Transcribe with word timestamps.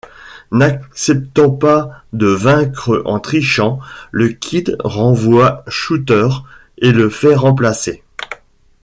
N'acceptant 0.51 1.51
pas 1.51 2.03
de 2.11 2.25
vaincre 2.25 3.03
en 3.05 3.19
trichant, 3.19 3.79
le 4.09 4.29
Kid 4.29 4.75
renvoie 4.79 5.63
Shooter 5.67 6.27
et 6.79 6.91
le 6.91 7.07
fait 7.11 7.35
remplacer. 7.35 8.03